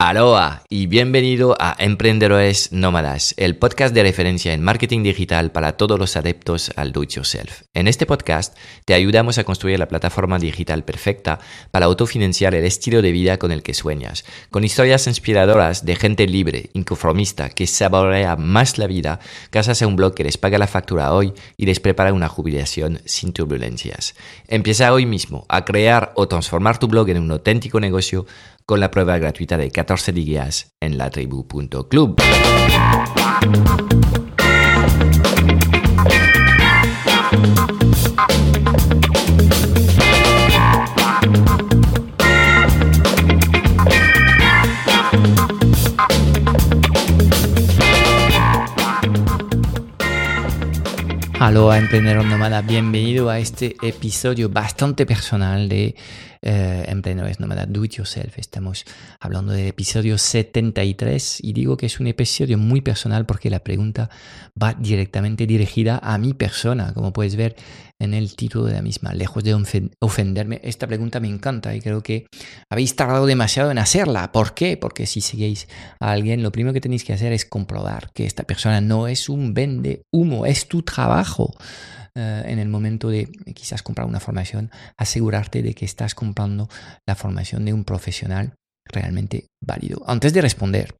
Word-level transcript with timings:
Aloha 0.00 0.62
y 0.68 0.86
bienvenido 0.86 1.56
a 1.58 1.74
Emprendedores 1.76 2.70
Nómadas, 2.70 3.34
el 3.36 3.56
podcast 3.56 3.92
de 3.92 4.04
referencia 4.04 4.52
en 4.54 4.62
marketing 4.62 5.02
digital 5.02 5.50
para 5.50 5.72
todos 5.72 5.98
los 5.98 6.16
adeptos 6.16 6.70
al 6.76 6.92
do 6.92 7.02
it 7.02 7.10
yourself. 7.10 7.62
En 7.74 7.88
este 7.88 8.06
podcast 8.06 8.56
te 8.84 8.94
ayudamos 8.94 9.38
a 9.38 9.44
construir 9.44 9.76
la 9.76 9.88
plataforma 9.88 10.38
digital 10.38 10.84
perfecta 10.84 11.40
para 11.72 11.86
autofinanciar 11.86 12.54
el 12.54 12.64
estilo 12.64 13.02
de 13.02 13.10
vida 13.10 13.40
con 13.40 13.50
el 13.50 13.64
que 13.64 13.74
sueñas, 13.74 14.24
con 14.50 14.62
historias 14.62 15.08
inspiradoras 15.08 15.84
de 15.84 15.96
gente 15.96 16.28
libre, 16.28 16.70
inconformista, 16.74 17.48
que 17.48 17.66
saborea 17.66 18.36
más 18.36 18.78
la 18.78 18.86
vida 18.86 19.18
gracias 19.50 19.82
a 19.82 19.88
un 19.88 19.96
blog 19.96 20.14
que 20.14 20.22
les 20.22 20.38
paga 20.38 20.58
la 20.58 20.68
factura 20.68 21.12
hoy 21.12 21.32
y 21.56 21.66
les 21.66 21.80
prepara 21.80 22.12
una 22.12 22.28
jubilación 22.28 23.00
sin 23.04 23.32
turbulencias. 23.32 24.14
Empieza 24.46 24.92
hoy 24.92 25.06
mismo 25.06 25.44
a 25.48 25.64
crear 25.64 26.12
o 26.14 26.28
transformar 26.28 26.78
tu 26.78 26.86
blog 26.86 27.08
en 27.08 27.18
un 27.18 27.32
auténtico 27.32 27.80
negocio 27.80 28.26
con 28.68 28.80
la 28.80 28.90
prueba 28.90 29.16
gratuita 29.16 29.56
de 29.56 29.70
14 29.70 30.12
días 30.12 30.74
en 30.78 30.98
latribu.club. 30.98 32.20
Hola, 51.40 51.78
emprendedor 51.78 52.26
nómada, 52.26 52.60
bienvenido 52.60 53.30
a 53.30 53.38
este 53.38 53.76
episodio 53.80 54.50
bastante 54.50 55.06
personal 55.06 55.70
de 55.70 55.96
eh, 56.42 56.84
Emprendedores 56.88 57.40
Nómadas 57.40 57.66
Do 57.70 57.84
It 57.84 57.92
Yourself. 57.92 58.38
Estamos 58.38 58.84
hablando 59.20 59.52
del 59.52 59.66
episodio 59.66 60.18
73 60.18 61.38
y 61.42 61.52
digo 61.52 61.76
que 61.76 61.86
es 61.86 62.00
un 62.00 62.06
episodio 62.06 62.58
muy 62.58 62.80
personal 62.80 63.26
porque 63.26 63.50
la 63.50 63.60
pregunta 63.60 64.10
va 64.60 64.74
directamente 64.74 65.46
dirigida 65.46 65.98
a 66.02 66.18
mi 66.18 66.34
persona, 66.34 66.92
como 66.94 67.12
puedes 67.12 67.36
ver 67.36 67.56
en 67.98 68.14
el 68.14 68.36
título 68.36 68.64
de 68.66 68.74
la 68.74 68.82
misma. 68.82 69.12
Lejos 69.12 69.42
de 69.42 69.54
ofenderme, 70.00 70.60
esta 70.62 70.86
pregunta 70.86 71.20
me 71.20 71.28
encanta 71.28 71.74
y 71.74 71.80
creo 71.80 72.02
que 72.02 72.26
habéis 72.70 72.94
tardado 72.96 73.26
demasiado 73.26 73.70
en 73.70 73.78
hacerla. 73.78 74.30
¿Por 74.32 74.54
qué? 74.54 74.76
Porque 74.76 75.06
si 75.06 75.20
seguís 75.20 75.68
a 76.00 76.12
alguien, 76.12 76.42
lo 76.42 76.52
primero 76.52 76.72
que 76.72 76.80
tenéis 76.80 77.04
que 77.04 77.12
hacer 77.12 77.32
es 77.32 77.44
comprobar 77.44 78.10
que 78.12 78.26
esta 78.26 78.44
persona 78.44 78.80
no 78.80 79.08
es 79.08 79.28
un 79.28 79.54
vende 79.54 80.02
humo, 80.12 80.46
es 80.46 80.68
tu 80.68 80.82
trabajo. 80.82 81.54
Eh, 82.14 82.42
en 82.46 82.58
el 82.58 82.68
momento 82.68 83.08
de 83.08 83.26
quizás 83.54 83.82
comprar 83.82 84.06
una 84.06 84.20
formación, 84.20 84.70
asegurarte 84.96 85.62
de 85.62 85.74
que 85.74 85.84
estás 85.84 86.14
comprando 86.14 86.68
la 87.06 87.14
formación 87.14 87.64
de 87.64 87.72
un 87.72 87.84
profesional 87.84 88.54
realmente 88.84 89.46
válido. 89.60 90.02
Antes 90.06 90.32
de 90.32 90.40
responder 90.40 90.94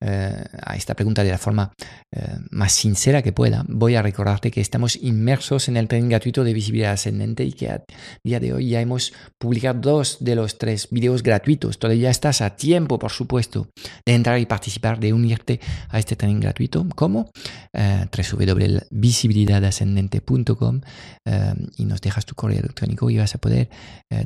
eh, 0.00 0.44
a 0.60 0.76
esta 0.76 0.94
pregunta 0.94 1.22
de 1.22 1.30
la 1.30 1.38
forma 1.38 1.72
eh, 2.10 2.36
más 2.50 2.72
sincera 2.72 3.22
que 3.22 3.32
pueda, 3.32 3.64
voy 3.68 3.94
a 3.94 4.02
recordarte 4.02 4.50
que 4.50 4.60
estamos 4.60 4.96
inmersos 4.96 5.68
en 5.68 5.76
el 5.76 5.86
tren 5.88 6.08
gratuito 6.08 6.42
de 6.44 6.52
visibilidad 6.52 6.92
ascendente 6.92 7.44
y 7.44 7.52
que 7.52 7.70
a 7.70 7.82
día 8.24 8.40
de 8.40 8.52
hoy 8.52 8.70
ya 8.70 8.80
hemos 8.80 9.12
publicado 9.38 9.78
dos 9.80 10.16
de 10.20 10.34
los 10.34 10.58
tres 10.58 10.88
videos 10.90 11.22
gratuitos. 11.22 11.78
Todavía 11.78 12.10
estás 12.10 12.40
a 12.40 12.56
tiempo, 12.56 12.98
por 12.98 13.12
supuesto, 13.12 13.68
de 14.04 14.14
entrar 14.14 14.40
y 14.40 14.46
participar, 14.46 14.98
de 14.98 15.12
unirte 15.12 15.60
a 15.88 15.98
este 15.98 16.16
tren 16.16 16.40
gratuito, 16.40 16.86
como 16.94 17.30
eh, 17.72 18.06
www.visibilidadascendente.com 18.10 20.80
eh, 21.24 21.54
y 21.76 21.84
nos 21.84 22.00
dejas 22.00 22.26
tu 22.26 22.34
correo 22.34 22.58
electrónico 22.58 23.08
y 23.10 23.18
vas 23.18 23.34
a 23.34 23.38
poder 23.38 23.68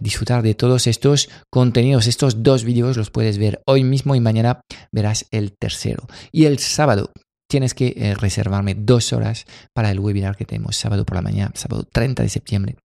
disfrutar 0.00 0.42
de 0.42 0.54
todos 0.54 0.88
estos 0.88 1.28
contenidos. 1.48 2.08
Estos 2.08 2.42
dos 2.42 2.64
videos 2.64 2.96
los 2.96 3.10
puedes 3.10 3.38
ver 3.38 3.62
hoy 3.66 3.75
mismo 3.84 4.14
y 4.14 4.20
mañana 4.20 4.60
verás 4.92 5.26
el 5.30 5.54
tercero. 5.58 6.06
Y 6.32 6.44
el 6.44 6.58
sábado 6.58 7.12
tienes 7.48 7.74
que 7.74 7.94
eh, 7.96 8.14
reservarme 8.14 8.74
dos 8.74 9.12
horas 9.12 9.44
para 9.74 9.90
el 9.90 10.00
webinar 10.00 10.36
que 10.36 10.44
tenemos 10.44 10.76
sábado 10.76 11.04
por 11.04 11.16
la 11.16 11.22
mañana, 11.22 11.52
sábado 11.54 11.84
30 11.90 12.22
de 12.22 12.28
septiembre. 12.28 12.76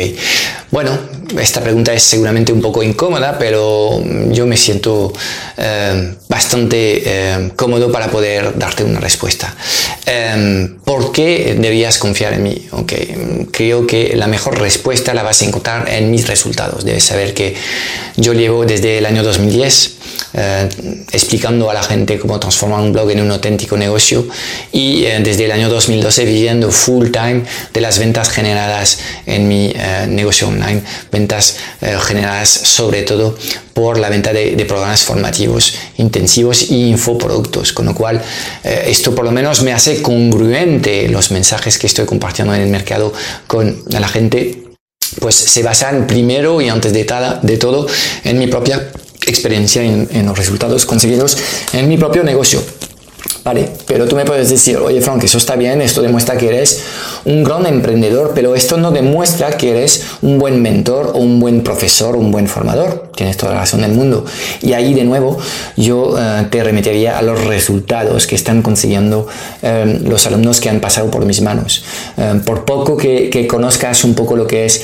Bueno, 0.71 0.97
esta 1.37 1.59
pregunta 1.59 1.93
es 1.93 2.03
seguramente 2.03 2.53
un 2.53 2.61
poco 2.61 2.83
incómoda, 2.83 3.37
pero 3.37 4.01
yo 4.29 4.45
me 4.45 4.55
siento 4.55 5.11
eh, 5.57 6.15
bastante 6.29 7.03
eh, 7.05 7.51
cómodo 7.57 7.91
para 7.91 8.09
poder 8.09 8.57
darte 8.57 8.85
una 8.85 9.01
respuesta. 9.01 9.53
Eh, 10.05 10.69
¿Por 10.83 11.11
qué 11.11 11.55
deberías 11.57 11.97
confiar 11.97 12.33
en 12.33 12.43
mí? 12.43 12.67
Okay. 12.71 13.47
Creo 13.51 13.85
que 13.85 14.15
la 14.15 14.27
mejor 14.27 14.59
respuesta 14.59 15.13
la 15.13 15.23
vas 15.23 15.41
a 15.41 15.45
encontrar 15.45 15.89
en 15.89 16.09
mis 16.11 16.27
resultados. 16.27 16.83
Debes 16.83 17.03
saber 17.03 17.33
que 17.33 17.55
yo 18.17 18.33
llevo 18.33 18.65
desde 18.65 18.97
el 18.97 19.05
año 19.05 19.23
2010 19.23 19.97
explicando 21.11 21.69
a 21.69 21.73
la 21.73 21.83
gente 21.83 22.17
cómo 22.17 22.39
transformar 22.39 22.79
un 22.79 22.93
blog 22.93 23.11
en 23.11 23.21
un 23.21 23.31
auténtico 23.31 23.75
negocio 23.75 24.25
y 24.71 25.01
desde 25.01 25.45
el 25.45 25.51
año 25.51 25.67
2012 25.67 26.23
viviendo 26.23 26.71
full 26.71 27.09
time 27.11 27.43
de 27.73 27.81
las 27.81 27.99
ventas 27.99 28.29
generadas 28.29 28.99
en 29.25 29.49
mi 29.49 29.73
negocio 30.07 30.47
online 30.47 30.83
ventas 31.11 31.57
eh, 31.81 31.97
generadas 32.01 32.49
sobre 32.49 33.03
todo 33.03 33.37
por 33.73 33.99
la 33.99 34.09
venta 34.09 34.33
de, 34.33 34.63
programas 34.65 35.03
formativos 35.03 35.75
intensivos 35.97 36.69
y 36.71 36.89
infoproductos, 36.89 37.73
con 37.73 37.85
lo 37.85 37.95
cual 37.95 38.21
eh, 38.63 38.85
esto 38.87 39.13
por 39.15 39.25
lo 39.25 39.31
menos 39.31 39.63
me 39.63 39.73
hace 39.73 40.01
congruente 40.01 41.07
los 41.07 41.31
mensajes 41.31 41.77
que 41.77 41.87
estoy 41.87 42.05
compartiendo 42.05 42.53
en 42.53 42.61
el 42.61 42.69
mercado 42.69 43.11
con 43.47 43.83
la 43.87 44.07
gente, 44.07 44.63
pues 45.19 45.35
se 45.35 45.63
basan 45.63 46.07
primero 46.07 46.61
y 46.61 46.69
antes 46.69 46.93
de, 46.93 47.05
de 47.41 47.57
todo 47.57 47.87
en 48.23 48.39
mi 48.39 48.47
propia 48.47 48.91
experiencia, 49.25 49.83
en, 49.83 50.07
en 50.11 50.25
los 50.25 50.37
resultados 50.37 50.85
conseguidos 50.85 51.37
en 51.73 51.87
mi 51.87 51.97
propio 51.97 52.23
negocio. 52.23 52.61
Vale, 53.43 53.69
pero 53.87 54.07
tú 54.07 54.15
me 54.15 54.23
puedes 54.23 54.51
decir, 54.51 54.77
oye 54.77 55.01
Frank, 55.01 55.23
eso 55.23 55.39
está 55.39 55.55
bien, 55.55 55.81
esto 55.81 56.03
demuestra 56.03 56.37
que 56.37 56.47
eres 56.47 56.83
un 57.25 57.43
gran 57.43 57.65
emprendedor, 57.65 58.33
pero 58.35 58.53
esto 58.53 58.77
no 58.77 58.91
demuestra 58.91 59.57
que 59.57 59.71
eres 59.71 60.05
un 60.21 60.37
buen 60.37 60.61
mentor 60.61 61.13
o 61.15 61.17
un 61.17 61.39
buen 61.39 61.63
profesor 61.63 62.15
o 62.15 62.19
un 62.19 62.31
buen 62.31 62.47
formador. 62.47 63.09
Tienes 63.15 63.37
toda 63.37 63.53
la 63.53 63.61
razón 63.61 63.81
del 63.81 63.93
mundo. 63.93 64.25
Y 64.61 64.73
ahí 64.73 64.93
de 64.93 65.05
nuevo 65.05 65.39
yo 65.75 66.15
eh, 66.19 66.47
te 66.51 66.63
remitiría 66.63 67.17
a 67.17 67.23
los 67.23 67.43
resultados 67.45 68.27
que 68.27 68.35
están 68.35 68.61
consiguiendo 68.61 69.27
eh, 69.63 69.99
los 70.03 70.27
alumnos 70.27 70.61
que 70.61 70.69
han 70.69 70.79
pasado 70.79 71.09
por 71.09 71.25
mis 71.25 71.41
manos. 71.41 71.83
Eh, 72.17 72.41
por 72.45 72.63
poco 72.63 72.95
que, 72.95 73.47
conozcas 73.49 74.03
un 74.03 74.13
poco 74.13 74.35
lo 74.35 74.45
que 74.45 74.65
es 74.65 74.83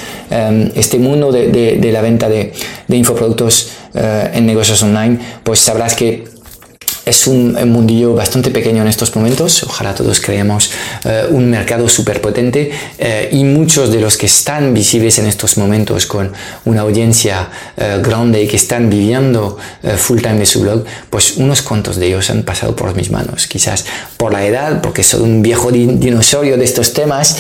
este 0.76 0.98
mundo 0.98 1.32
de, 1.32 1.90
la 1.92 2.02
venta 2.02 2.28
de, 2.28 2.54
de 2.88 2.98
infoproductos 2.98 3.70
en 3.94 4.46
negocios 4.46 4.82
online, 4.84 5.20
pues 5.44 5.60
sabrás 5.60 5.96
que 5.96 6.37
es 7.08 7.26
un, 7.26 7.54
mundillo 7.72 8.14
bastante 8.14 8.52
pequeño 8.52 8.82
en 8.82 8.90
estos 8.90 9.16
momentos. 9.16 9.64
Ojalá 9.64 9.96
todos 9.96 10.20
creemos 10.20 10.72
eh, 11.06 11.26
un 11.30 11.50
mercado 11.50 11.88
súper 11.88 12.22
potente 12.22 12.70
eh, 12.98 13.30
y 13.32 13.46
muchos 13.46 13.92
de 13.92 14.02
los 14.02 14.18
que 14.18 14.26
están 14.26 14.74
visibles 14.74 15.18
en 15.18 15.26
estos 15.26 15.58
momentos 15.58 16.06
con 16.06 16.34
una 16.66 16.82
audiencia 16.82 17.50
eh, 17.78 18.02
grande 18.04 18.44
y 18.44 18.48
que 18.48 18.58
están 18.58 18.90
viviendo 18.90 19.58
full 19.98 20.20
time 20.20 20.40
de 20.40 20.46
su 20.46 20.62
blog, 20.62 20.84
pues 21.10 21.38
unos 21.38 21.62
cuantos 21.62 21.96
de 21.96 22.08
ellos 22.08 22.30
han 22.30 22.44
pasado 22.44 22.76
por 22.76 22.94
mis 22.96 23.10
manos. 23.10 23.48
Quizás 23.48 23.86
por 24.18 24.34
la 24.34 24.46
edad, 24.46 24.82
porque 24.82 25.04
soy 25.04 25.22
un 25.22 25.42
viejo 25.42 25.72
dinosaurio 25.72 26.58
de 26.58 26.66
estos 26.66 26.94
temas, 26.94 27.38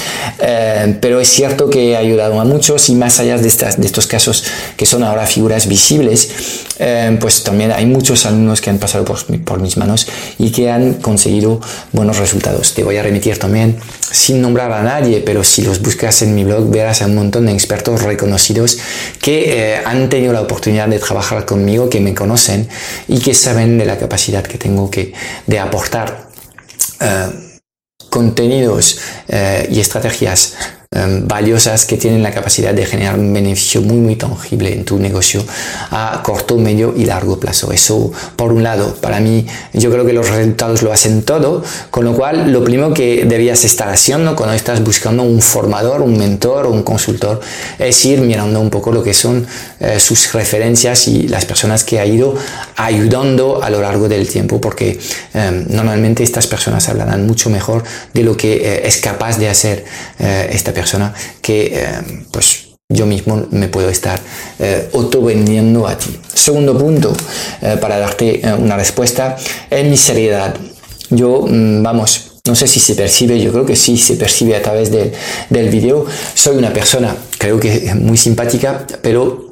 pero 1.01 1.19
es 1.19 1.27
cierto 1.27 1.69
que 1.69 1.95
ha 1.95 1.99
ayudado 1.99 2.39
a 2.39 2.45
muchos 2.45 2.89
y 2.89 2.95
más 2.95 3.19
allá 3.19 3.37
de, 3.37 3.47
estas, 3.47 3.79
de 3.79 3.85
estos 3.85 4.07
casos 4.07 4.45
que 4.77 4.85
son 4.85 5.03
ahora 5.03 5.25
figuras 5.25 5.67
visibles, 5.67 6.29
pues 7.19 7.43
también 7.43 7.71
hay 7.71 7.85
muchos 7.85 8.25
alumnos 8.25 8.61
que 8.61 8.69
han 8.69 8.77
pasado 8.77 9.03
por, 9.03 9.25
por 9.43 9.56
mis 9.59 9.77
manos 9.77 10.07
y 10.37 10.51
que 10.51 10.69
han 10.69 10.95
conseguido 10.95 11.59
buenos 11.91 12.17
resultados. 12.17 12.73
Te 12.73 12.83
voy 12.83 12.97
a 12.97 13.03
remitir 13.03 13.37
también, 13.37 13.77
sin 13.99 14.41
nombrar 14.41 14.71
a 14.71 14.83
nadie, 14.83 15.21
pero 15.21 15.43
si 15.43 15.61
los 15.61 15.81
buscas 15.81 16.21
en 16.21 16.35
mi 16.35 16.43
blog 16.43 16.69
verás 16.69 17.01
a 17.01 17.05
un 17.05 17.15
montón 17.15 17.45
de 17.45 17.53
expertos 17.53 18.03
reconocidos 18.03 18.77
que 19.21 19.75
eh, 19.75 19.81
han 19.85 20.09
tenido 20.09 20.33
la 20.33 20.41
oportunidad 20.41 20.87
de 20.87 20.99
trabajar 20.99 21.45
conmigo, 21.45 21.89
que 21.89 21.99
me 21.99 22.13
conocen 22.13 22.67
y 23.07 23.19
que 23.19 23.33
saben 23.33 23.77
de 23.77 23.85
la 23.85 23.97
capacidad 23.97 24.43
que 24.43 24.57
tengo 24.57 24.89
que, 24.89 25.13
de 25.45 25.59
aportar. 25.59 26.27
Eh, 26.99 27.43
contenidos 28.09 28.99
eh, 29.27 29.67
y 29.71 29.79
estrategias 29.79 30.55
Em, 30.89 31.27
valiosas 31.27 31.83
que 31.83 31.97
tienen 31.97 32.23
la 32.23 32.31
capacidad 32.31 32.73
de 32.73 32.85
generar 32.85 33.19
un 33.19 33.33
beneficio 33.33 33.81
muy 33.81 33.97
muy 33.97 34.15
tangible 34.15 34.73
en 34.73 34.85
tu 34.85 34.97
negocio 34.97 35.43
a 35.91 36.21
corto, 36.23 36.57
medio 36.57 36.93
y 36.95 37.03
largo 37.03 37.37
plazo. 37.41 37.73
Eso 37.73 38.13
por 38.37 38.53
un 38.53 38.63
lado, 38.63 38.95
para 38.95 39.19
mí 39.19 39.45
yo 39.73 39.91
creo 39.91 40.05
que 40.05 40.13
los 40.13 40.29
resultados 40.29 40.83
lo 40.83 40.93
hacen 40.93 41.23
todo, 41.23 41.61
con 41.91 42.05
lo 42.05 42.13
cual 42.13 42.53
lo 42.53 42.63
primero 42.63 42.93
que 42.93 43.25
debías 43.25 43.65
estar 43.65 43.89
haciendo 43.89 44.33
cuando 44.37 44.55
estás 44.55 44.81
buscando 44.81 45.23
un 45.23 45.41
formador, 45.41 46.01
un 46.01 46.17
mentor 46.17 46.67
o 46.67 46.71
un 46.71 46.83
consultor 46.83 47.41
es 47.77 48.05
ir 48.05 48.21
mirando 48.21 48.61
un 48.61 48.69
poco 48.69 48.93
lo 48.93 49.03
que 49.03 49.13
son 49.13 49.45
eh, 49.81 49.99
sus 49.99 50.31
referencias 50.31 51.09
y 51.09 51.27
las 51.27 51.43
personas 51.43 51.83
que 51.83 51.99
ha 51.99 52.05
ido 52.05 52.33
ayudando 52.77 53.61
a 53.61 53.69
lo 53.69 53.81
largo 53.81 54.07
del 54.07 54.25
tiempo, 54.25 54.61
porque 54.61 54.97
em, 55.33 55.65
normalmente 55.67 56.23
estas 56.23 56.47
personas 56.47 56.87
hablarán 56.87 57.27
mucho 57.27 57.49
mejor 57.49 57.83
de 58.13 58.23
lo 58.23 58.37
que 58.37 58.53
eh, 58.53 58.87
es 58.87 58.97
capaz 58.97 59.37
de 59.37 59.49
hacer 59.49 59.83
eh, 60.19 60.49
esta 60.53 60.71
persona 60.71 60.76
que 61.41 61.71
eh, 61.73 62.25
pues 62.31 62.67
yo 62.89 63.05
mismo 63.05 63.47
me 63.51 63.67
puedo 63.67 63.89
estar 63.89 64.19
eh, 64.59 64.89
auto 64.93 65.21
vendiendo 65.21 65.87
a 65.87 65.97
ti. 65.97 66.17
Segundo 66.33 66.77
punto, 66.77 67.15
eh, 67.61 67.77
para 67.81 67.99
darte 67.99 68.41
una 68.57 68.77
respuesta, 68.77 69.35
es 69.69 69.85
mi 69.85 69.97
seriedad. 69.97 70.55
Yo, 71.09 71.45
mm, 71.47 71.83
vamos, 71.83 72.41
no 72.45 72.55
sé 72.55 72.67
si 72.67 72.79
se 72.79 72.95
percibe, 72.95 73.41
yo 73.41 73.51
creo 73.51 73.65
que 73.65 73.75
sí 73.75 73.97
se 73.97 74.15
percibe 74.15 74.55
a 74.55 74.61
través 74.61 74.91
del 74.91 75.69
video. 75.69 76.05
Soy 76.33 76.57
una 76.57 76.71
persona, 76.71 77.15
creo 77.37 77.59
que 77.59 77.93
muy 77.95 78.17
simpática, 78.17 78.85
pero 79.01 79.46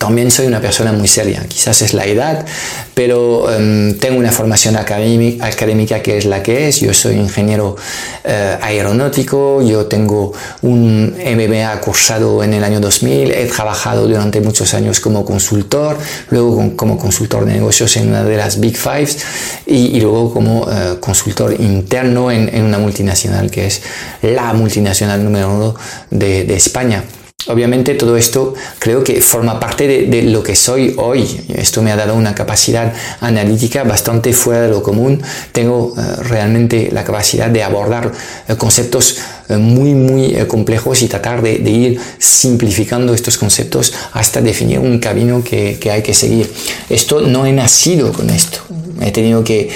también 0.00 0.30
soy 0.30 0.46
una 0.46 0.60
persona 0.60 0.92
muy 0.92 1.06
seria, 1.06 1.44
quizás 1.46 1.82
es 1.82 1.92
la 1.92 2.06
edad, 2.06 2.46
pero 2.94 3.52
em, 3.52 3.98
tengo 3.98 4.18
una 4.18 4.32
formación 4.32 4.76
académica, 4.76 6.00
que 6.00 6.16
es 6.16 6.24
la 6.24 6.42
que 6.42 6.68
es. 6.68 6.80
Yo 6.80 6.94
soy 6.94 7.16
ingeniero 7.16 7.76
eh, 8.24 8.56
aeronáutico, 8.62 9.60
yo 9.62 9.86
tengo 9.86 10.32
un 10.62 11.14
MBA 11.14 11.80
cursado 11.80 12.42
en 12.42 12.54
el 12.54 12.64
año 12.64 12.80
2000, 12.80 13.30
he 13.30 13.46
trabajado 13.46 14.08
durante 14.08 14.40
muchos 14.40 14.72
años 14.72 15.00
como 15.00 15.24
consultor, 15.24 15.98
luego 16.30 16.76
como 16.76 16.96
consultor 16.98 17.44
de 17.44 17.52
negocios 17.52 17.94
en 17.98 18.08
una 18.08 18.24
de 18.24 18.36
las 18.38 18.58
Big 18.58 18.76
Fives 18.76 19.18
y, 19.66 20.00
luego 20.00 20.32
como 20.32 20.66
eh, 20.70 20.96
consultor 20.98 21.54
interno 21.60 22.30
en, 22.30 22.62
una 22.62 22.78
multinacional 22.78 23.50
que 23.50 23.66
es 23.66 23.82
la 24.22 24.52
multinacional 24.54 25.22
número 25.22 25.52
uno 25.52 25.74
de 26.10 26.54
España. 26.54 27.04
Obviamente 27.46 27.94
todo 27.94 28.18
esto 28.18 28.54
creo 28.78 29.02
que 29.02 29.22
forma 29.22 29.58
parte 29.58 30.06
de, 30.06 30.22
lo 30.24 30.42
que 30.42 30.54
soy 30.54 30.94
hoy. 30.98 31.26
Esto 31.54 31.82
me 31.82 31.90
ha 31.90 31.96
dado 31.96 32.14
una 32.14 32.34
capacidad 32.34 32.92
analítica 33.20 33.82
bastante 33.82 34.34
fuera 34.34 34.62
de 34.62 34.68
lo 34.68 34.82
común. 34.82 35.22
Tengo 35.52 35.94
eh, 35.96 36.22
realmente 36.22 36.90
la 36.92 37.02
capacidad 37.02 37.48
de 37.48 37.62
abordar 37.62 38.12
eh, 38.46 38.56
conceptos 38.56 39.18
eh, 39.48 39.56
muy, 39.56 39.94
muy 39.94 40.34
complejos 40.46 41.00
y 41.00 41.08
tratar 41.08 41.40
de, 41.40 41.70
ir 41.70 41.98
simplificando 42.18 43.14
estos 43.14 43.38
conceptos 43.38 43.94
hasta 44.12 44.42
definir 44.42 44.78
un 44.78 44.98
camino 44.98 45.42
que, 45.42 45.78
hay 45.90 46.02
que 46.02 46.12
seguir. 46.12 46.52
Esto 46.90 47.22
no 47.22 47.46
he 47.46 47.52
nacido 47.52 48.12
con 48.12 48.28
esto. 48.28 48.58
He 49.00 49.12
tenido 49.12 49.42
que 49.42 49.70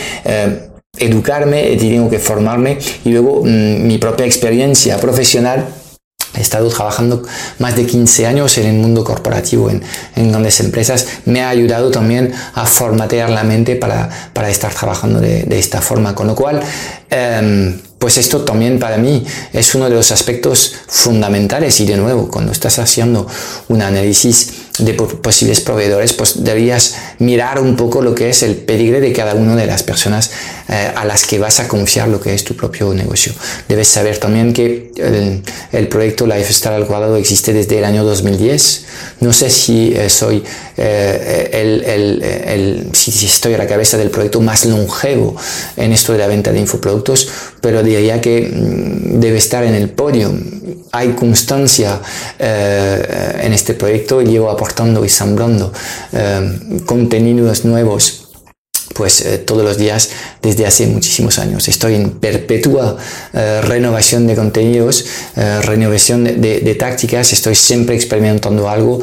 educarme, 0.99 1.73
he 1.73 1.77
tenido 1.77 2.11
que 2.11 2.19
formarme 2.19 2.79
y 3.05 3.11
luego 3.11 3.43
mm, 3.43 3.87
mi 3.87 3.99
propia 3.99 4.27
experiencia 4.27 4.99
profesional 4.99 5.67
He 6.37 6.41
estado 6.41 6.69
trabajando 6.69 7.23
más 7.59 7.77
de 7.77 7.87
15 7.87 8.27
años 8.27 8.59
en 8.59 8.67
el 8.67 8.75
mundo 8.75 9.05
corporativo, 9.05 9.71
en, 9.71 9.83
grandes 10.31 10.61
empresas. 10.61 11.07
Me 11.27 11.43
ha 11.43 11.49
ayudado 11.49 11.91
también 11.91 12.33
a 12.55 12.67
formatear 12.67 13.31
la 13.31 13.45
mente 13.45 13.77
para, 13.77 14.11
estar 14.49 14.75
trabajando 14.75 15.21
de, 15.21 15.59
esta 15.59 15.81
forma. 15.81 16.15
Con 16.15 16.27
lo 16.27 16.35
cual, 16.35 16.61
em, 17.11 17.79
pues 17.99 18.19
esto 18.19 18.43
también 18.43 18.79
para 18.79 18.99
mí 18.99 19.25
es 19.53 19.75
uno 19.75 19.89
de 19.89 19.95
los 19.95 20.11
aspectos 20.11 20.75
fundamentales. 20.89 21.79
Y 21.81 21.87
de 21.87 21.97
nuevo, 21.97 22.29
cuando 22.29 22.53
estás 22.53 22.79
haciendo 22.79 23.27
un 23.69 23.83
análisis 23.83 24.64
de 24.79 24.95
posibles 24.95 25.61
proveedores, 25.61 26.13
pues 26.15 26.43
deberías 26.43 26.97
mirar 27.21 27.61
un 27.61 27.77
poco 27.77 28.03
lo 28.03 28.13
que 28.13 28.31
es 28.31 28.43
el 28.43 28.57
peligro 28.57 29.01
de 29.01 29.13
cada 29.13 29.35
una 29.35 29.55
de 29.55 29.67
las 29.67 29.85
personas 29.85 30.33
eh, 30.69 30.91
a 30.97 31.05
las 31.05 31.27
que 31.27 31.39
vas 31.39 31.61
a 31.61 31.69
confiar 31.69 32.09
lo 32.09 32.21
que 32.21 32.35
es 32.35 32.43
tu 32.43 32.57
propio 32.57 32.93
negocio. 32.93 33.33
Debes 33.69 33.87
saber 33.87 34.19
también 34.19 34.53
que 34.53 34.91
el, 35.71 35.89
proyecto 35.89 36.27
Lifestyle 36.27 36.75
al 36.75 36.87
cuadrado 36.87 37.17
existe 37.17 37.53
desde 37.53 37.79
el 37.79 37.85
año 37.85 38.03
2010. 38.03 38.85
No 39.21 39.33
sé 39.33 39.49
si 39.49 39.93
eh, 39.95 40.11
soy 40.11 40.43
eh, 40.77 41.51
el, 41.53 41.85
el, 42.25 42.89
si, 42.95 43.27
estoy 43.27 43.55
a 43.55 43.59
la 43.59 43.69
cabeza 43.69 43.97
del 43.97 44.11
proyecto 44.11 44.41
más 44.41 44.65
longevo 44.65 45.37
en 45.77 45.93
esto 45.93 46.13
de 46.13 46.19
la 46.19 46.27
venta 46.27 46.51
de 46.51 46.59
infoproductos, 46.59 47.29
pero 47.61 47.85
diría 47.85 48.21
que 48.21 48.51
mm, 48.53 49.21
debe 49.21 49.39
estar 49.39 49.63
en 49.63 49.75
el 49.75 49.89
podio. 49.91 50.33
Hay 50.93 51.11
constancia 51.11 52.01
en 52.39 53.53
este 53.53 53.75
proyecto 53.75 54.23
y 54.23 54.27
llevo 54.27 54.51
aportando 54.51 55.05
y 55.05 55.09
sembrando 55.09 55.73
eh, 56.13 56.59
contenidos 56.87 57.65
nuevos 57.65 58.24
pues 58.95 59.21
eh, 59.23 59.39
todos 59.39 59.65
los 59.65 59.77
días 59.77 60.11
desde 60.41 60.67
hace 60.67 60.87
muchísimos 60.87 61.39
años. 61.39 61.69
Estoy 61.69 61.95
en 61.95 62.11
perpetua 62.13 62.97
eh, 63.33 63.61
renovación 63.63 64.27
de 64.27 64.35
contenidos, 64.35 65.05
renovación 65.35 66.25
de, 66.25 66.77
tácticas, 66.79 67.33
estoy 67.33 67.55
siempre 67.55 67.95
experimentando 67.95 68.69
algo 68.69 69.01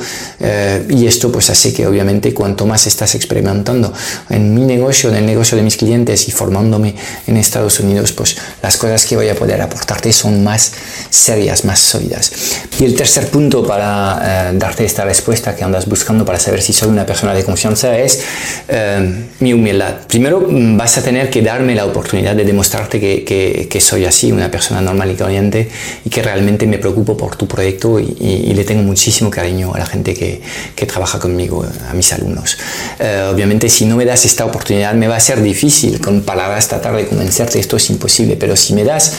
y 0.90 1.06
esto 1.06 1.32
pues 1.32 1.50
hace 1.50 1.74
que 1.74 1.86
obviamente 1.86 2.34
cuanto 2.34 2.66
más 2.66 2.88
estás 2.88 3.16
experimentando 3.16 3.94
en 4.30 4.54
mi 4.54 4.62
negocio, 4.62 5.10
en 5.10 5.18
el 5.18 5.26
negocio 5.26 5.58
de 5.58 5.64
mis 5.64 5.78
clientes 5.78 6.28
y 6.28 6.32
formándome 6.32 6.96
en 7.28 7.38
Estados 7.38 7.80
Unidos, 7.80 8.12
pues 8.12 8.38
las 8.62 8.78
cosas 8.78 9.06
que 9.06 9.16
voy 9.16 9.30
a 9.30 9.36
poder 9.36 9.62
aportarte 9.62 10.14
son 10.14 10.44
más 10.44 10.72
serias, 11.10 11.66
más 11.66 11.80
sólidas. 11.80 12.32
Y 12.80 12.86
el 12.86 12.96
tercer 12.96 13.28
punto 13.28 13.66
para 13.66 14.52
eh, 14.52 14.58
darte 14.58 14.86
esta 14.86 15.06
respuesta 15.06 15.56
que 15.56 15.64
andas 15.64 15.88
buscando 15.88 16.26
para 16.26 16.40
saber 16.40 16.62
si 16.62 16.74
soy 16.74 16.90
una 16.90 17.06
persona 17.06 17.34
de 17.34 17.44
confianza 17.44 17.98
es 17.98 18.22
eh, 18.68 19.28
mi 19.40 19.54
humildad. 19.54 19.81
Primero 20.08 20.42
mm, 20.42 20.78
vas 20.78 20.98
a 20.98 21.04
tener 21.04 21.30
que 21.30 21.42
darme 21.42 21.76
la 21.76 21.86
oportunidad 21.86 22.36
de 22.36 22.44
demostrarte 22.44 23.00
que, 23.00 23.68
que, 23.70 23.82
soy 23.82 24.06
así, 24.06 24.32
una 24.32 24.50
persona 24.50 24.82
normal 24.82 25.12
y 25.12 25.16
corriente 25.16 25.70
y 26.06 26.10
que 26.10 26.22
realmente 26.22 26.68
me 26.68 26.78
preocupo 26.78 27.18
por 27.18 27.36
tu 27.36 27.48
proyecto 27.48 28.00
y, 28.00 28.52
le 28.52 28.66
tengo 28.66 28.84
muchísimo 28.84 29.32
cariño 29.32 29.74
a 29.74 29.80
la 29.80 29.86
gente 29.86 30.14
que, 30.14 30.42
que 30.76 30.86
trabaja 30.86 31.20
conmigo, 31.20 31.66
a 31.90 31.94
mis 31.94 32.12
alumnos. 32.14 32.58
Eh, 33.00 33.28
obviamente 33.32 33.70
si 33.70 33.86
no 33.86 33.96
me 33.96 34.06
das 34.06 34.26
esta 34.26 34.46
oportunidad 34.46 34.94
me 34.94 35.08
va 35.08 35.16
a 35.16 35.20
ser 35.20 35.42
difícil 35.42 36.00
con 36.00 36.22
palabras 36.22 36.68
tratar 36.68 36.96
de 36.96 37.08
convencerte, 37.08 37.60
esto 37.60 37.78
es 37.78 37.90
imposible, 37.90 38.36
pero 38.36 38.56
si 38.56 38.74
me 38.74 38.84
das 38.84 39.14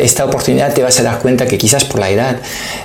esta 0.00 0.24
oportunidad 0.24 0.74
te 0.74 0.82
vas 0.82 0.98
a 0.98 1.04
dar 1.04 1.20
cuenta 1.20 1.46
que 1.46 1.56
quizás 1.56 1.84
por 1.84 2.00
la 2.00 2.10
edad 2.10 2.40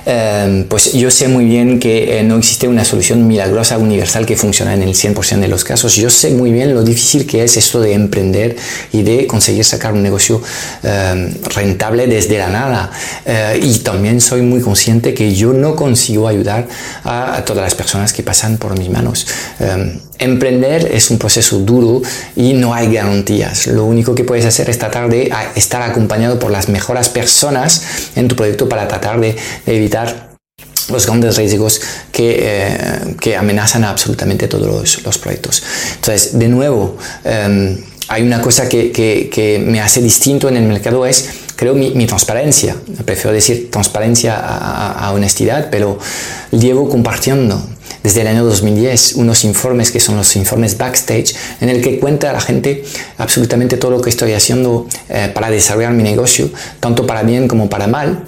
Em, 0.08 0.64
pues 0.64 0.92
yo 0.92 1.10
sé 1.10 1.26
muy 1.26 1.46
bien 1.46 1.80
que 1.80 2.20
eh, 2.20 2.22
no 2.22 2.38
existe 2.38 2.68
una 2.68 2.84
solución 2.84 3.26
milagrosa 3.26 3.76
universal 3.76 4.24
que 4.24 4.36
funcione 4.36 4.72
en 4.74 4.82
el 4.82 4.94
100% 4.94 5.40
de 5.40 5.48
los 5.48 5.64
casos. 5.64 5.96
Yo 5.96 6.10
sé 6.10 6.30
muy 6.30 6.52
bien 6.52 6.72
lo 6.74 6.84
difícil 6.86 7.26
que 7.26 7.44
es 7.44 7.56
esto 7.56 7.80
de 7.80 7.92
emprender 7.92 8.56
y 8.92 9.02
de 9.02 9.26
conseguir 9.26 9.64
sacar 9.64 9.92
un 9.92 10.02
negocio 10.02 10.40
em, 10.82 11.34
rentable 11.54 12.06
desde 12.06 12.38
la 12.38 12.48
nada. 12.48 12.90
Eh, 13.24 13.60
y 13.62 13.78
también 13.78 14.20
soy 14.20 14.42
muy 14.42 14.60
consciente 14.60 15.12
que 15.12 15.34
yo 15.34 15.52
no 15.52 15.76
consigo 15.76 16.28
ayudar 16.28 16.66
a, 17.04 17.42
todas 17.44 17.62
las 17.62 17.74
personas 17.74 18.12
que 18.12 18.22
pasan 18.22 18.56
por 18.56 18.78
mis 18.78 18.88
manos. 18.88 19.26
Em, 19.60 20.00
emprender 20.18 20.90
es 20.92 21.10
un 21.10 21.18
proceso 21.18 21.58
duro 21.58 22.02
y 22.34 22.54
no 22.54 22.72
hay 22.72 22.92
garantías. 22.92 23.66
Lo 23.66 23.84
único 23.84 24.14
que 24.14 24.24
puedes 24.24 24.44
hacer 24.44 24.70
es 24.70 24.78
tratar 24.78 25.10
de 25.10 25.30
estar 25.54 25.82
acompañado 25.82 26.38
por 26.38 26.50
las 26.50 26.68
mejores 26.68 27.08
personas 27.08 27.82
en 28.14 28.28
tu 28.28 28.36
proyecto 28.36 28.68
para 28.68 28.88
tratar 28.88 29.20
de 29.20 29.36
evitar 29.66 30.35
los 30.88 31.06
grandes 31.06 31.36
riesgos 31.36 31.80
que, 32.12 32.36
eh, 32.40 33.14
que 33.20 33.36
amenazan 33.36 33.84
absolutamente 33.84 34.48
todos 34.48 35.02
los, 35.02 35.18
proyectos. 35.18 35.62
Entonces, 35.96 36.38
de 36.38 36.48
nuevo, 36.48 36.96
em, 37.24 37.78
hay 38.08 38.22
una 38.22 38.40
cosa 38.40 38.68
que, 38.68 38.92
que, 38.92 39.62
me 39.64 39.80
hace 39.80 40.00
distinto 40.00 40.48
en 40.48 40.56
el 40.56 40.64
mercado 40.64 41.06
es, 41.06 41.28
creo, 41.56 41.74
mi, 41.74 42.06
transparencia. 42.06 42.76
Prefiero 43.04 43.32
decir 43.32 43.70
transparencia 43.70 44.36
a, 44.36 45.12
honestidad, 45.12 45.68
pero 45.70 45.98
llevo 46.52 46.88
compartiendo 46.88 47.60
desde 48.02 48.20
el 48.20 48.28
año 48.28 48.44
2010 48.44 49.14
unos 49.14 49.42
informes 49.44 49.90
que 49.90 49.98
son 49.98 50.16
los 50.16 50.36
informes 50.36 50.78
backstage 50.78 51.34
en 51.60 51.68
el 51.68 51.82
que 51.82 51.98
cuenta 51.98 52.30
a 52.30 52.32
la 52.32 52.40
gente 52.40 52.84
absolutamente 53.18 53.76
todo 53.76 53.90
lo 53.90 54.00
que 54.00 54.10
estoy 54.10 54.32
haciendo 54.32 54.86
eh, 55.08 55.30
para 55.34 55.50
desarrollar 55.50 55.92
mi 55.92 56.04
negocio, 56.04 56.48
tanto 56.78 57.06
para 57.06 57.24
bien 57.24 57.48
como 57.48 57.68
para 57.68 57.88
mal 57.88 58.24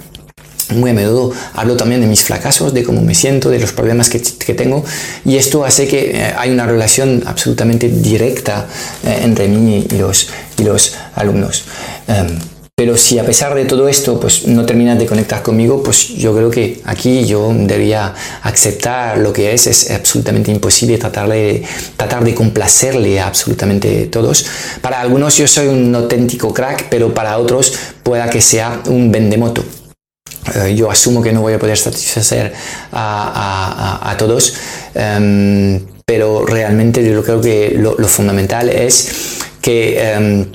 muy 0.71 0.91
a 0.91 0.93
menudo 0.93 1.31
hablo 1.53 1.75
también 1.77 2.01
de 2.01 2.07
mis 2.07 2.23
fracasos, 2.23 2.73
de 2.73 2.83
cómo 2.83 3.01
me 3.01 3.15
siento, 3.15 3.49
de 3.49 3.59
los 3.59 3.73
problemas 3.73 4.09
que, 4.09 4.19
tengo 4.53 4.83
y 5.25 5.37
esto 5.37 5.63
hace 5.63 5.87
que 5.87 6.11
eh, 6.11 6.33
hay 6.35 6.49
una 6.49 6.65
relación 6.65 7.23
absolutamente 7.25 7.87
directa 7.87 8.67
eh, 9.03 9.19
entre 9.23 9.47
mí 9.47 9.87
y 9.89 9.97
los, 9.97 10.95
alumnos. 11.15 11.65
Em, 12.07 12.39
pero 12.79 12.95
si 12.95 13.19
a 13.19 13.25
pesar 13.25 13.53
de 13.55 13.65
todo 13.65 13.89
esto 13.89 14.21
pues 14.21 14.47
no 14.47 14.65
terminas 14.65 14.97
de 14.97 15.05
conectar 15.05 15.43
conmigo, 15.43 15.83
pues 15.83 16.07
yo 16.15 16.33
creo 16.33 16.49
que 16.49 16.79
aquí 16.85 17.25
yo 17.25 17.53
debería 17.53 18.13
aceptar 18.41 19.17
lo 19.17 19.33
que 19.33 19.53
es. 19.53 19.67
Es 19.67 19.91
absolutamente 19.91 20.49
imposible 20.49 20.97
tratar 20.97 21.27
de, 21.27 21.61
tratar 21.97 22.23
de 22.23 22.33
complacerle 22.33 23.19
a 23.19 23.27
absolutamente 23.27 24.05
todos. 24.05 24.45
Para 24.79 25.01
algunos 25.01 25.35
yo 25.35 25.45
soy 25.45 25.67
un 25.67 25.93
auténtico 25.93 26.53
crack, 26.53 26.87
pero 26.89 27.13
para 27.13 27.37
otros 27.37 27.73
pueda 28.01 28.29
que 28.29 28.39
sea 28.39 28.81
un 28.85 29.11
vendemoto. 29.11 29.61
Eh, 30.55 30.75
yo 30.75 30.89
asumo 30.89 31.21
que 31.21 31.31
no 31.31 31.41
voy 31.41 31.53
a 31.53 31.59
poder 31.59 31.77
satisfacer 31.77 32.53
a, 32.91 34.15
todos, 34.17 34.53
em, 34.95 35.85
pero 36.05 36.45
realmente 36.45 37.07
yo 37.07 37.23
creo 37.23 37.41
que 37.41 37.75
lo, 37.77 37.95
fundamental 38.07 38.69
es 38.69 39.39
que 39.61 40.13
em, 40.13 40.45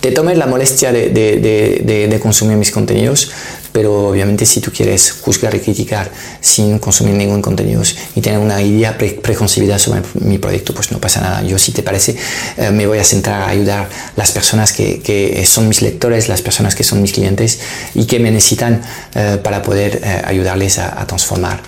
te 0.00 0.12
tomes 0.12 0.36
la 0.38 0.46
molestia 0.46 0.92
de, 0.92 2.18
consumir 2.22 2.56
mis 2.56 2.70
contenidos, 2.70 3.30
pero 3.74 4.06
obviamente 4.06 4.46
si 4.46 4.60
tú 4.60 4.70
quieres 4.70 5.10
juzgar 5.20 5.52
y 5.56 5.58
criticar 5.58 6.08
sin 6.40 6.78
consumir 6.78 7.16
ningún 7.16 7.42
contenido 7.42 7.82
y 8.14 8.20
tener 8.20 8.38
una 8.38 8.62
idea 8.62 8.96
preconcebida 8.96 9.80
sobre 9.80 10.00
mi 10.20 10.38
proyecto, 10.38 10.72
pues 10.72 10.92
no 10.92 11.00
pasa 11.00 11.20
nada. 11.20 11.42
Yo 11.42 11.58
si 11.58 11.72
te 11.72 11.82
parece 11.82 12.14
eh, 12.56 12.70
me 12.70 12.86
voy 12.86 12.98
a 12.98 13.04
centrar 13.04 13.42
a 13.42 13.48
ayudar 13.48 13.88
las 14.14 14.30
personas 14.30 14.72
que, 14.72 15.00
que, 15.00 15.44
son 15.44 15.66
mis 15.66 15.82
lectores, 15.82 16.28
las 16.28 16.40
personas 16.40 16.76
que 16.76 16.84
son 16.84 17.02
mis 17.02 17.12
clientes 17.12 17.58
y 17.96 18.04
que 18.04 18.20
me 18.20 18.30
necesitan 18.30 18.80
eh, 19.12 19.38
para 19.42 19.60
poder 19.60 20.00
eh, 20.04 20.22
ayudarles 20.24 20.78
a, 20.78 21.04
transformar, 21.04 21.60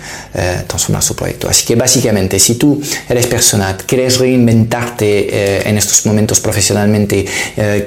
transformar 0.67 1.03
su 1.03 1.15
proyecto. 1.15 1.49
Así 1.49 1.65
que 1.65 1.75
básicamente 1.75 2.39
si 2.39 2.55
tú 2.55 2.81
eres 3.09 3.27
persona, 3.27 3.75
quieres 3.85 4.17
reinventarte 4.17 5.67
en 5.67 5.77
estos 5.77 6.05
momentos 6.05 6.39
profesionalmente, 6.39 7.25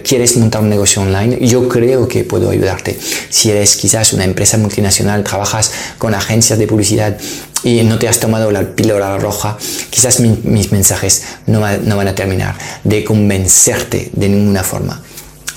quieres 0.05 0.37
montar 0.37 0.63
un 0.63 0.69
negocio 0.69 1.03
online, 1.03 1.39
yo 1.47 1.69
creo 1.69 2.07
que 2.07 2.25
puedo 2.25 2.51
ayudarte. 2.51 2.99
Si 3.31 3.51
eres 3.51 3.77
quizás 3.77 4.10
una 4.13 4.25
empresa 4.25 4.59
multinacional, 4.59 5.25
trabajas 5.25 5.73
con 5.99 6.15
agencias 6.15 6.59
de 6.59 6.67
publicidad 6.67 7.17
y 7.63 7.83
no 7.83 7.99
te 7.99 8.09
has 8.09 8.21
tomado 8.21 8.51
la 8.51 8.63
píldora 8.63 9.19
roja, 9.19 9.59
quizás 9.91 10.21
mis 10.21 10.73
mensajes 10.73 11.23
no, 11.47 11.61
van 11.61 12.09
a 12.09 12.15
terminar 12.15 12.57
de 12.85 13.05
convencerte 13.05 14.11
de 14.13 14.29
ninguna 14.29 14.63
forma. 14.63 15.03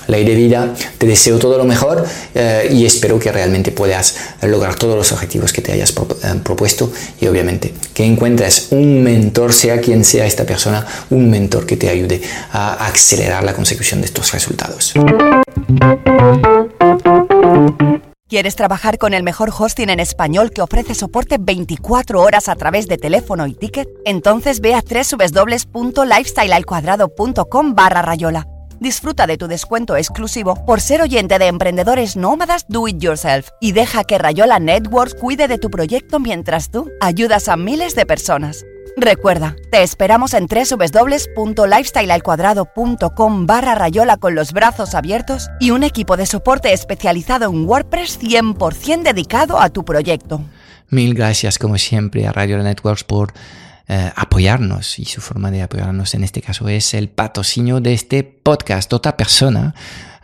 Idea 0.06 0.22
de 0.22 0.34
vida, 0.34 0.74
te 0.98 1.06
deseo 1.06 1.38
todo 1.38 1.56
lo 1.56 1.64
mejor 1.64 2.04
eh, 2.34 2.68
y 2.70 2.84
espero 2.84 3.18
que 3.18 3.32
realmente 3.32 3.72
puedas 3.72 4.16
lograr 4.42 4.74
todos 4.74 4.96
los 4.96 5.12
objetivos 5.12 5.52
que 5.52 5.62
te 5.62 5.72
hayas 5.72 5.90
eh, 5.90 5.94
propuesto 6.42 6.92
y 7.20 7.26
obviamente 7.26 7.72
que 7.94 8.04
encuentres 8.04 8.68
un 8.70 9.02
mentor, 9.02 9.52
sea 9.52 9.80
quien 9.80 10.04
sea 10.04 10.26
esta 10.26 10.44
persona, 10.44 10.86
un 11.10 11.30
mentor 11.30 11.64
que 11.64 11.76
te 11.76 11.88
ayude 11.88 12.20
a 12.52 12.86
acelerar 12.86 13.44
la 13.44 13.54
consecución 13.54 14.00
de 14.02 14.06
estos 14.06 14.32
resultados. 14.32 14.92
¿Quieres 18.34 18.56
trabajar 18.56 18.98
con 18.98 19.14
el 19.14 19.22
mejor 19.22 19.52
hosting 19.56 19.90
en 19.90 20.00
español 20.00 20.50
que 20.50 20.60
ofrece 20.60 20.96
soporte 20.96 21.36
24 21.38 22.20
horas 22.20 22.48
a 22.48 22.56
través 22.56 22.88
de 22.88 22.98
teléfono 22.98 23.46
y 23.46 23.54
ticket? 23.54 23.88
Entonces 24.04 24.60
ve 24.60 24.74
a 24.74 24.82
www.lifestylealcuadrado.com 24.82 27.74
barra 27.76 28.02
Rayola. 28.02 28.48
Disfruta 28.80 29.28
de 29.28 29.36
tu 29.36 29.46
descuento 29.46 29.94
exclusivo 29.94 30.56
por 30.66 30.80
ser 30.80 31.00
oyente 31.00 31.38
de 31.38 31.46
emprendedores 31.46 32.16
nómadas 32.16 32.64
Do 32.66 32.88
It 32.88 32.98
Yourself 32.98 33.50
y 33.60 33.70
deja 33.70 34.02
que 34.02 34.18
Rayola 34.18 34.58
Networks 34.58 35.14
cuide 35.14 35.46
de 35.46 35.58
tu 35.58 35.70
proyecto 35.70 36.18
mientras 36.18 36.72
tú 36.72 36.90
ayudas 37.00 37.48
a 37.48 37.56
miles 37.56 37.94
de 37.94 38.04
personas. 38.04 38.64
Recuerda, 38.96 39.56
te 39.72 39.82
esperamos 39.82 40.34
en 40.34 40.46
www.lifestylealcuadrado.com 40.46 43.46
barra 43.46 43.74
rayola 43.74 44.18
con 44.18 44.36
los 44.36 44.52
brazos 44.52 44.94
abiertos 44.94 45.48
y 45.58 45.70
un 45.70 45.82
equipo 45.82 46.16
de 46.16 46.26
soporte 46.26 46.72
especializado 46.72 47.50
en 47.50 47.66
WordPress 47.66 48.20
100% 48.20 49.02
dedicado 49.02 49.60
a 49.60 49.70
tu 49.70 49.84
proyecto. 49.84 50.44
Mil 50.90 51.14
gracias 51.14 51.58
como 51.58 51.76
siempre 51.76 52.28
a 52.28 52.32
Rayola 52.32 52.62
Networks 52.62 53.02
por 53.02 53.32
eh, 53.88 54.12
apoyarnos 54.14 55.00
y 55.00 55.06
su 55.06 55.20
forma 55.20 55.50
de 55.50 55.62
apoyarnos 55.62 56.14
en 56.14 56.22
este 56.22 56.40
caso 56.40 56.68
es 56.68 56.94
el 56.94 57.08
patrocinio 57.08 57.80
de 57.80 57.94
este 57.94 58.22
podcast. 58.22 58.92
Otra 58.92 59.16
persona 59.16 59.74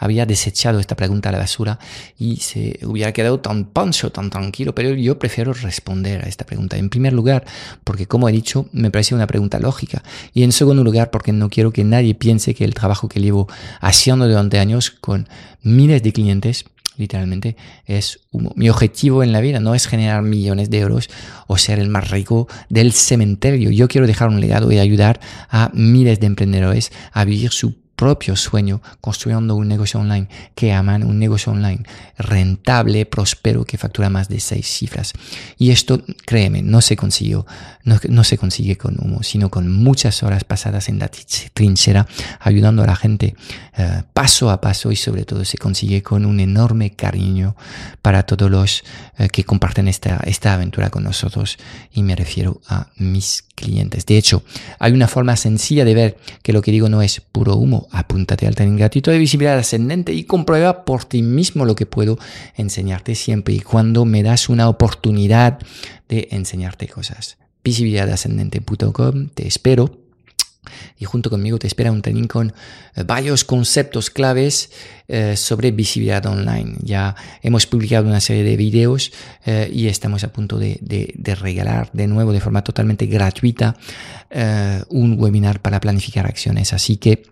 había 0.00 0.24
desechado 0.24 0.80
esta 0.80 0.96
pregunta 0.96 1.28
a 1.28 1.32
la 1.32 1.38
basura 1.38 1.78
y 2.18 2.38
se 2.38 2.80
hubiera 2.82 3.12
quedado 3.12 3.38
tan 3.38 3.66
pancho, 3.66 4.10
tan 4.10 4.30
tranquilo, 4.30 4.74
pero 4.74 4.94
yo 4.94 5.18
prefiero 5.18 5.52
responder 5.52 6.24
a 6.24 6.28
esta 6.28 6.46
pregunta. 6.46 6.78
En 6.78 6.88
primer 6.88 7.12
lugar, 7.12 7.44
porque 7.84 8.06
como 8.06 8.28
he 8.28 8.32
dicho, 8.32 8.66
me 8.72 8.90
parece 8.90 9.14
una 9.14 9.26
pregunta 9.26 9.60
lógica. 9.60 10.02
Y 10.32 10.42
en 10.42 10.52
segundo 10.52 10.82
lugar, 10.82 11.10
porque 11.10 11.32
no 11.32 11.50
quiero 11.50 11.70
que 11.70 11.84
nadie 11.84 12.14
piense 12.14 12.54
que 12.54 12.64
el 12.64 12.72
trabajo 12.72 13.08
que 13.08 13.20
llevo 13.20 13.46
haciendo 13.80 14.26
durante 14.26 14.58
años 14.58 14.90
con 14.90 15.28
miles 15.62 16.02
de 16.02 16.12
clientes 16.12 16.64
literalmente 16.96 17.56
es 17.86 18.20
mi 18.54 18.68
objetivo 18.68 19.22
en 19.22 19.32
la 19.32 19.40
vida 19.40 19.58
no 19.58 19.74
es 19.74 19.86
generar 19.86 20.22
millones 20.22 20.68
de 20.68 20.80
euros 20.80 21.08
o 21.46 21.56
ser 21.56 21.78
el 21.78 21.88
más 21.88 22.10
rico 22.10 22.46
del 22.68 22.92
cementerio. 22.92 23.70
Yo 23.70 23.88
quiero 23.88 24.06
dejar 24.06 24.28
un 24.28 24.40
legado 24.40 24.70
y 24.70 24.78
ayudar 24.78 25.18
a 25.48 25.70
miles 25.72 26.20
de 26.20 26.26
emprendedores 26.26 26.92
a 27.12 27.24
vivir 27.24 27.50
su 27.50 27.74
propio 28.00 28.34
sueño 28.34 28.80
construyendo 29.02 29.56
un 29.56 29.68
negocio 29.68 30.00
online 30.00 30.26
que 30.54 30.72
aman, 30.72 31.02
un 31.02 31.18
negocio 31.18 31.52
online 31.52 31.82
rentable, 32.16 33.04
próspero, 33.04 33.66
que 33.66 33.76
factura 33.76 34.08
más 34.08 34.30
de 34.30 34.40
seis 34.40 34.66
cifras. 34.66 35.12
Y 35.58 35.70
esto, 35.70 36.02
créeme, 36.24 36.62
no 36.62 36.80
se 36.80 36.96
consiguió, 36.96 37.44
no, 37.84 38.24
se 38.24 38.38
consigue 38.38 38.78
con 38.78 38.96
humo, 38.98 39.22
sino 39.22 39.50
con 39.50 39.70
muchas 39.70 40.22
horas 40.22 40.44
pasadas 40.44 40.88
en 40.88 40.98
la 40.98 41.10
trinchera, 41.52 42.06
ayudando 42.40 42.82
a 42.82 42.86
la 42.86 42.96
gente 42.96 43.36
eh, 43.76 44.02
paso 44.14 44.50
a 44.50 44.62
paso 44.62 44.90
y 44.90 44.96
sobre 44.96 45.26
todo 45.26 45.44
se 45.44 45.58
consigue 45.58 46.02
con 46.02 46.24
un 46.24 46.40
enorme 46.40 46.92
cariño 46.92 47.54
para 48.00 48.22
todos 48.22 48.50
los 48.50 48.82
eh, 49.18 49.28
que 49.28 49.44
comparten 49.44 49.88
esta, 49.88 50.20
esta 50.24 50.54
aventura 50.54 50.88
con 50.88 51.04
nosotros 51.04 51.58
y 51.92 52.02
me 52.02 52.16
refiero 52.16 52.62
a 52.66 52.86
mis 52.96 53.44
clientes. 53.60 54.06
De 54.06 54.16
hecho, 54.16 54.42
hay 54.78 54.92
una 54.92 55.06
forma 55.06 55.36
sencilla 55.36 55.84
de 55.84 55.94
ver 55.94 56.18
que 56.42 56.52
lo 56.52 56.62
que 56.62 56.72
digo 56.72 56.88
no 56.88 57.02
es 57.02 57.20
puro 57.20 57.56
humo. 57.56 57.88
Apúntate 57.90 58.46
al 58.46 58.54
training 58.54 58.76
gratuito 58.76 59.10
de 59.10 59.18
visibilidad 59.18 59.58
ascendente 59.58 60.12
y 60.12 60.24
comprueba 60.24 60.84
por 60.84 61.04
ti 61.04 61.22
mismo 61.22 61.64
lo 61.64 61.74
que 61.74 61.86
puedo 61.86 62.18
enseñarte 62.54 63.14
siempre 63.14 63.54
y 63.54 63.60
cuando 63.60 64.04
me 64.04 64.22
das 64.22 64.48
una 64.48 64.68
oportunidad 64.68 65.58
de 66.08 66.28
enseñarte 66.30 66.88
cosas. 66.88 67.38
Visibilidadascendente.com, 67.64 69.28
te 69.34 69.46
espero 69.46 70.00
y 70.98 71.04
junto 71.04 71.30
conmigo 71.30 71.58
te 71.58 71.66
espera 71.66 71.90
un 71.90 72.02
training 72.02 72.26
con 72.26 72.52
eh, 72.94 73.02
varios 73.04 73.44
conceptos 73.44 74.10
claves 74.10 74.70
eh, 75.08 75.36
sobre 75.36 75.70
visibilidad 75.70 76.24
online. 76.26 76.76
Ya 76.82 77.16
hemos 77.42 77.66
publicado 77.66 78.06
una 78.06 78.20
serie 78.20 78.44
de 78.44 78.56
videos 78.56 79.12
eh, 79.46 79.70
y 79.72 79.88
estamos 79.88 80.24
a 80.24 80.32
punto 80.32 80.58
de, 80.58 80.78
de, 80.80 81.34
regalar 81.34 81.90
de 81.92 82.06
nuevo 82.06 82.32
de 82.32 82.40
forma 82.40 82.62
totalmente 82.62 83.06
gratuita 83.06 83.76
un 84.88 85.16
webinar 85.18 85.60
para 85.60 85.80
planificar 85.80 86.26
acciones. 86.26 86.72
Así 86.72 86.98
que 86.98 87.24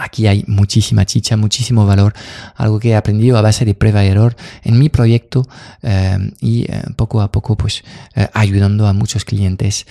Aquí 0.00 0.26
hay 0.26 0.44
muchísima 0.46 1.04
chicha, 1.04 1.36
muchísimo 1.36 1.86
valor, 1.86 2.14
algo 2.56 2.80
que 2.80 2.90
he 2.90 2.96
aprendido 2.96 3.36
a 3.36 3.42
base 3.42 3.66
de 3.66 3.74
prueba 3.74 4.02
y 4.02 4.08
error 4.08 4.34
en 4.64 4.78
mi 4.78 4.88
proyecto 4.88 5.46
eh, 5.82 6.16
y 6.40 6.62
eh, 6.62 6.82
poco 6.96 7.20
a 7.20 7.30
poco 7.30 7.54
pues 7.54 7.84
eh, 8.14 8.26
ayudando 8.32 8.86
a 8.86 8.94
muchos 8.94 9.26
clientes 9.26 9.86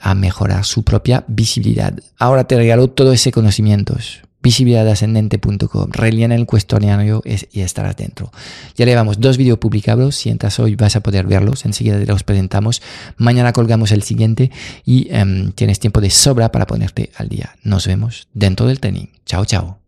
a 0.00 0.14
mejorar 0.14 0.64
su 0.64 0.82
propia 0.82 1.24
visibilidad. 1.26 1.94
Ahora 2.18 2.44
te 2.44 2.56
regalo 2.56 2.88
todo 2.88 3.12
ese 3.12 3.32
conocimientos 3.32 4.23
visibilidadascendente.com, 4.44 5.90
rellena 5.90 6.34
el 6.36 6.46
cuestionario 6.46 7.22
y 7.24 7.60
estarás 7.60 7.96
dentro. 7.96 8.30
Ya 8.76 8.84
llevamos 8.84 9.18
dos 9.18 9.38
vídeos 9.38 9.58
publicados, 9.58 10.14
si 10.16 10.28
entras 10.28 10.60
hoy 10.60 10.76
vas 10.76 10.94
a 10.94 11.00
poder 11.00 11.26
verlos, 11.26 11.64
enseguida 11.64 11.98
te 11.98 12.06
los 12.06 12.22
presentamos, 12.22 12.82
mañana 13.16 13.52
colgamos 13.52 13.90
el 13.90 14.02
siguiente 14.02 14.52
y 14.84 15.08
em, 15.10 15.50
tienes 15.52 15.80
tiempo 15.80 16.00
de 16.00 16.10
sobra 16.10 16.52
para 16.52 16.66
ponerte 16.66 17.10
al 17.16 17.28
día. 17.28 17.56
Nos 17.62 17.86
vemos 17.86 18.28
dentro 18.34 18.66
del 18.66 18.80
training. 18.80 19.06
Chao, 19.24 19.46
chao. 19.46 19.78